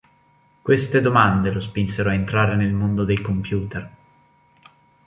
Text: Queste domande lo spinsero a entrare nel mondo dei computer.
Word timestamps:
Queste 0.63 0.99
domande 0.99 1.51
lo 1.51 1.59
spinsero 1.59 2.09
a 2.09 2.15
entrare 2.15 2.55
nel 2.55 2.73
mondo 2.73 3.05
dei 3.05 3.21
computer. 3.21 3.91